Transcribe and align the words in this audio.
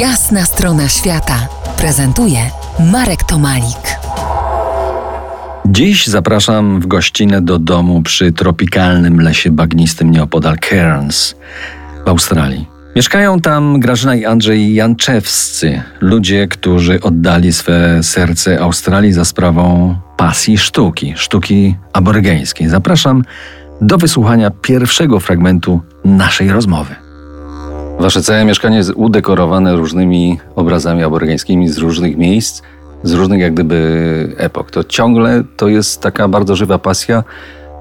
Jasna 0.00 0.44
strona 0.44 0.88
świata 0.88 1.48
prezentuje 1.78 2.38
Marek 2.92 3.22
Tomalik. 3.22 3.98
Dziś 5.66 6.06
zapraszam 6.06 6.80
w 6.80 6.86
gościnę 6.86 7.42
do 7.42 7.58
domu 7.58 8.02
przy 8.02 8.32
tropikalnym 8.32 9.20
lesie 9.20 9.50
bagnistym 9.50 10.10
nieopodal 10.10 10.56
Cairns 10.58 11.34
w 12.04 12.08
Australii. 12.08 12.66
Mieszkają 12.96 13.40
tam 13.40 13.80
Grażyna 13.80 14.14
i 14.14 14.24
Andrzej 14.24 14.74
Janczewscy, 14.74 15.82
ludzie, 16.00 16.48
którzy 16.48 17.00
oddali 17.00 17.52
swe 17.52 18.02
serce 18.02 18.60
Australii 18.60 19.12
za 19.12 19.24
sprawą 19.24 19.94
pasji 20.16 20.58
sztuki, 20.58 21.14
sztuki 21.16 21.76
aborygeńskiej. 21.92 22.68
Zapraszam 22.68 23.24
do 23.80 23.98
wysłuchania 23.98 24.50
pierwszego 24.50 25.20
fragmentu 25.20 25.80
naszej 26.04 26.50
rozmowy. 26.50 27.05
Wasze 28.00 28.22
całe 28.22 28.44
mieszkanie 28.44 28.76
jest 28.76 28.92
udekorowane 28.94 29.76
różnymi 29.76 30.38
obrazami 30.54 31.02
aborygeńskimi 31.02 31.68
z 31.68 31.78
różnych 31.78 32.16
miejsc, 32.16 32.62
z 33.02 33.12
różnych 33.12 33.40
jak 33.40 33.54
gdyby 33.54 34.34
epok. 34.36 34.70
To 34.70 34.84
ciągle 34.84 35.44
to 35.56 35.68
jest 35.68 36.00
taka 36.00 36.28
bardzo 36.28 36.56
żywa 36.56 36.78
pasja, 36.78 37.24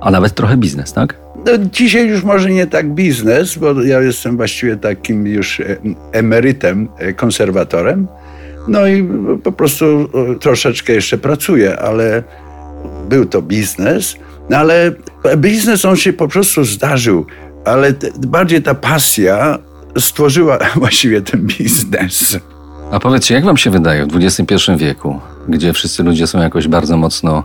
a 0.01 0.11
nawet 0.11 0.33
trochę 0.33 0.57
biznes, 0.57 0.93
tak? 0.93 1.15
No, 1.45 1.51
dzisiaj 1.71 2.07
już 2.07 2.23
może 2.23 2.49
nie 2.49 2.67
tak 2.67 2.93
biznes, 2.93 3.57
bo 3.57 3.81
ja 3.81 4.01
jestem 4.01 4.37
właściwie 4.37 4.77
takim 4.77 5.27
już 5.27 5.59
e, 5.59 5.77
emerytem, 6.11 6.87
e, 6.97 7.13
konserwatorem. 7.13 8.07
No 8.67 8.87
i 8.87 9.09
po 9.43 9.51
prostu 9.51 9.85
e, 9.85 10.39
troszeczkę 10.39 10.93
jeszcze 10.93 11.17
pracuję, 11.17 11.79
ale 11.79 12.23
był 13.09 13.25
to 13.25 13.41
biznes. 13.41 14.15
No 14.49 14.57
ale 14.57 14.91
biznes 15.37 15.85
on 15.85 15.95
się 15.95 16.13
po 16.13 16.27
prostu 16.27 16.63
zdarzył, 16.63 17.25
ale 17.65 17.93
bardziej 18.17 18.61
ta 18.61 18.75
pasja 18.75 19.59
stworzyła 19.99 20.57
właściwie 20.75 21.21
ten 21.21 21.41
biznes. 21.45 22.39
A 22.91 22.99
powiedzcie, 22.99 23.35
jak 23.35 23.45
wam 23.45 23.57
się 23.57 23.69
wydaje 23.69 24.05
w 24.05 24.15
XXI 24.15 24.55
wieku, 24.77 25.19
gdzie 25.47 25.73
wszyscy 25.73 26.03
ludzie 26.03 26.27
są 26.27 26.39
jakoś 26.39 26.67
bardzo 26.67 26.97
mocno 26.97 27.43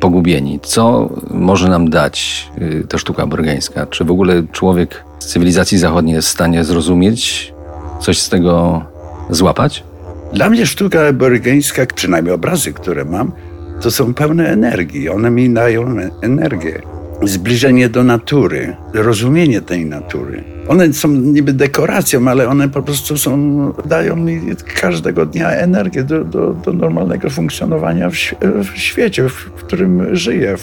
pogubieni, 0.00 0.60
co 0.62 1.10
może 1.30 1.68
nam 1.68 1.90
dać 1.90 2.48
y, 2.58 2.86
ta 2.88 2.98
sztuka 2.98 3.22
aborygeńska? 3.22 3.86
Czy 3.86 4.04
w 4.04 4.10
ogóle 4.10 4.42
człowiek 4.52 5.04
z 5.18 5.26
cywilizacji 5.26 5.78
zachodniej 5.78 6.14
jest 6.14 6.28
w 6.28 6.30
stanie 6.30 6.64
zrozumieć, 6.64 7.52
coś 8.00 8.18
z 8.18 8.28
tego 8.28 8.82
złapać? 9.30 9.84
Dla 10.32 10.50
mnie 10.50 10.66
sztuka 10.66 11.06
aborygeńska, 11.06 11.86
przynajmniej 11.94 12.34
obrazy, 12.34 12.72
które 12.72 13.04
mam, 13.04 13.32
to 13.80 13.90
są 13.90 14.14
pełne 14.14 14.48
energii. 14.48 15.08
One 15.08 15.30
mi 15.30 15.50
dają 15.50 15.96
energię 16.22 16.82
zbliżenie 17.22 17.88
do 17.88 18.04
natury, 18.04 18.76
rozumienie 18.94 19.60
tej 19.60 19.86
natury. 19.86 20.44
One 20.68 20.92
są 20.92 21.08
niby 21.08 21.52
dekoracją, 21.52 22.28
ale 22.28 22.48
one 22.48 22.68
po 22.68 22.82
prostu 22.82 23.18
są, 23.18 23.72
dają 23.84 24.16
mi 24.16 24.40
każdego 24.80 25.26
dnia 25.26 25.50
energię 25.50 26.04
do, 26.04 26.24
do, 26.24 26.54
do 26.54 26.72
normalnego 26.72 27.30
funkcjonowania 27.30 28.10
w, 28.10 28.14
w 28.72 28.78
świecie, 28.78 29.28
w, 29.28 29.32
w, 29.32 29.52
którym 29.52 30.16
żyję. 30.16 30.54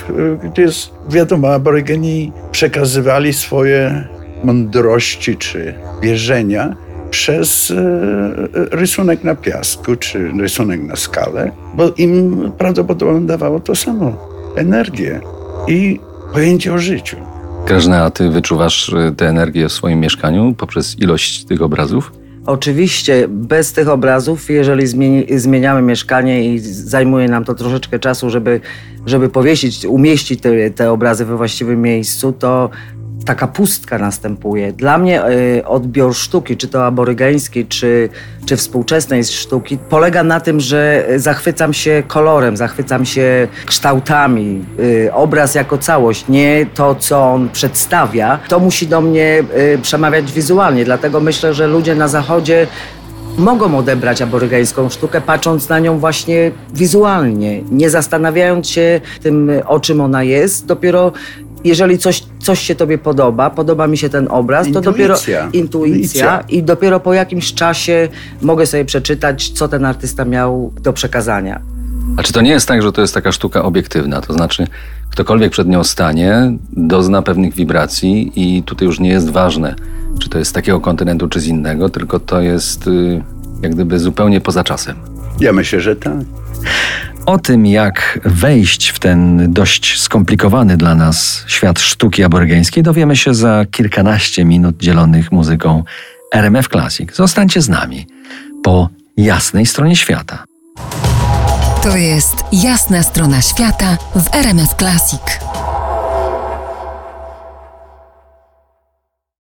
Gdzie 0.43 0.61
jest, 0.61 0.91
wiadomo, 1.09 1.53
aborygeni 1.53 2.31
przekazywali 2.51 3.33
swoje 3.33 4.07
mądrości 4.43 5.35
czy 5.37 5.73
wierzenia 6.01 6.75
przez 7.09 7.71
e, 7.71 7.75
rysunek 8.71 9.23
na 9.23 9.35
piasku 9.35 9.95
czy 9.95 10.31
rysunek 10.39 10.81
na 10.81 10.95
skale, 10.95 11.51
bo 11.75 11.89
im 11.97 12.51
prawdopodobnie 12.57 13.27
dawało 13.27 13.59
to 13.59 13.75
samo 13.75 14.29
energię. 14.55 15.19
I 15.67 15.99
pojęcie 16.33 16.73
o 16.73 16.77
życiu. 16.77 17.17
Grażyna, 17.67 18.03
a 18.03 18.11
ty 18.11 18.29
wyczuwasz 18.29 18.89
y, 18.89 19.13
tę 19.17 19.29
energię 19.29 19.69
w 19.69 19.73
swoim 19.73 19.99
mieszkaniu 19.99 20.53
poprzez 20.57 20.99
ilość 20.99 21.45
tych 21.45 21.61
obrazów? 21.61 22.11
Oczywiście, 22.45 23.27
bez 23.27 23.73
tych 23.73 23.89
obrazów, 23.89 24.49
jeżeli 24.49 24.87
zmieni, 24.87 25.25
zmieniamy 25.39 25.81
mieszkanie 25.81 26.53
i 26.53 26.59
zajmuje 26.59 27.27
nam 27.27 27.45
to 27.45 27.55
troszeczkę 27.55 27.99
czasu, 27.99 28.29
żeby, 28.29 28.61
żeby 29.05 29.29
powiesić, 29.29 29.85
umieścić 29.85 30.41
te, 30.41 30.69
te 30.69 30.91
obrazy 30.91 31.25
we 31.25 31.37
właściwym 31.37 31.81
miejscu, 31.81 32.33
to 32.33 32.69
taka 33.25 33.47
pustka 33.47 33.97
następuje. 33.97 34.73
Dla 34.73 34.97
mnie 34.97 35.27
y, 35.29 35.65
odbiór 35.65 36.15
sztuki, 36.15 36.57
czy 36.57 36.67
to 36.67 36.85
aborygeńskiej, 36.85 37.65
czy, 37.65 38.09
czy 38.45 38.57
współczesnej 38.57 39.23
sztuki, 39.23 39.77
polega 39.89 40.23
na 40.23 40.39
tym, 40.39 40.59
że 40.59 41.07
zachwycam 41.15 41.73
się 41.73 42.03
kolorem, 42.07 42.57
zachwycam 42.57 43.05
się 43.05 43.47
kształtami. 43.65 44.65
Y, 44.79 45.13
obraz 45.13 45.55
jako 45.55 45.77
całość, 45.77 46.25
nie 46.29 46.65
to, 46.73 46.95
co 46.95 47.33
on 47.33 47.49
przedstawia, 47.49 48.39
to 48.47 48.59
musi 48.59 48.87
do 48.87 49.01
mnie 49.01 49.43
y, 49.75 49.79
przemawiać 49.81 50.31
wizualnie. 50.31 50.85
Dlatego 50.85 51.19
myślę, 51.19 51.53
że 51.53 51.67
ludzie 51.67 51.95
na 51.95 52.07
zachodzie 52.07 52.67
mogą 53.37 53.77
odebrać 53.77 54.21
aborygeńską 54.21 54.89
sztukę, 54.89 55.21
patrząc 55.21 55.69
na 55.69 55.79
nią 55.79 55.99
właśnie 55.99 56.51
wizualnie, 56.73 57.61
nie 57.71 57.89
zastanawiając 57.89 58.69
się 58.69 59.01
tym, 59.21 59.51
o 59.65 59.79
czym 59.79 60.01
ona 60.01 60.23
jest. 60.23 60.65
Dopiero 60.65 61.11
jeżeli 61.65 61.97
coś, 61.97 62.23
coś 62.39 62.59
się 62.59 62.75
tobie 62.75 62.97
podoba, 62.97 63.49
podoba 63.49 63.87
mi 63.87 63.97
się 63.97 64.09
ten 64.09 64.27
obraz, 64.29 64.67
intuicja. 64.67 64.81
to 64.81 64.91
dopiero 64.91 65.15
intuicja, 65.15 65.49
intuicja 65.53 66.43
i 66.49 66.63
dopiero 66.63 66.99
po 66.99 67.13
jakimś 67.13 67.53
czasie 67.53 68.07
mogę 68.41 68.65
sobie 68.65 68.85
przeczytać, 68.85 69.49
co 69.49 69.67
ten 69.67 69.85
artysta 69.85 70.25
miał 70.25 70.73
do 70.81 70.93
przekazania. 70.93 71.61
A 72.17 72.23
czy 72.23 72.33
to 72.33 72.41
nie 72.41 72.51
jest 72.51 72.67
tak, 72.67 72.81
że 72.81 72.91
to 72.91 73.01
jest 73.01 73.13
taka 73.13 73.31
sztuka 73.31 73.63
obiektywna? 73.63 74.21
To 74.21 74.33
znaczy, 74.33 74.67
ktokolwiek 75.09 75.51
przed 75.51 75.67
nią 75.67 75.83
stanie, 75.83 76.51
dozna 76.73 77.21
pewnych 77.21 77.53
wibracji 77.53 78.31
i 78.35 78.63
tutaj 78.63 78.85
już 78.85 78.99
nie 78.99 79.09
jest 79.09 79.29
ważne, 79.29 79.75
czy 80.19 80.29
to 80.29 80.39
jest 80.39 80.51
z 80.51 80.53
takiego 80.53 80.81
kontynentu, 80.81 81.27
czy 81.27 81.39
z 81.39 81.47
innego, 81.47 81.89
tylko 81.89 82.19
to 82.19 82.41
jest 82.41 82.87
y, 82.87 83.23
jak 83.61 83.75
gdyby 83.75 83.99
zupełnie 83.99 84.41
poza 84.41 84.63
czasem. 84.63 84.95
Ja 85.39 85.53
myślę, 85.53 85.81
że 85.81 85.95
tak. 85.95 86.13
O 87.25 87.37
tym, 87.37 87.65
jak 87.65 88.19
wejść 88.25 88.89
w 88.89 88.99
ten 88.99 89.53
dość 89.53 89.99
skomplikowany 89.99 90.77
dla 90.77 90.95
nas 90.95 91.43
świat 91.47 91.79
sztuki 91.79 92.23
aborygeńskiej, 92.23 92.83
dowiemy 92.83 93.15
się 93.15 93.33
za 93.33 93.65
kilkanaście 93.71 94.45
minut 94.45 94.77
dzielonych 94.77 95.31
muzyką 95.31 95.83
RMF 96.33 96.67
Classic. 96.67 97.15
Zostańcie 97.15 97.61
z 97.61 97.69
nami 97.69 98.07
po 98.63 98.89
jasnej 99.17 99.65
stronie 99.65 99.95
świata. 99.95 100.43
To 101.83 101.97
jest 101.97 102.35
jasna 102.51 103.03
strona 103.03 103.41
świata 103.41 103.97
w 104.15 104.35
RMF 104.35 104.73
Classic. 104.73 105.54